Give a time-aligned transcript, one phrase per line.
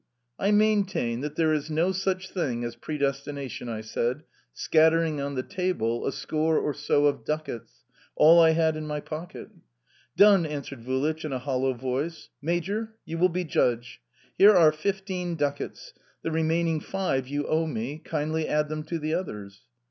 [0.39, 5.43] "I maintain that there is no such thing as predestination," I said, scattering on the
[5.43, 7.83] table a score or so of ducats
[8.15, 9.49] all I had in my pocket.
[10.17, 12.29] "Done," answered Vulich in a hollow voice.
[12.41, 14.01] "Major, you will be judge.
[14.39, 15.93] Here are fifteen ducats,
[16.23, 19.67] the remaining five you owe me, kindly add them to the others."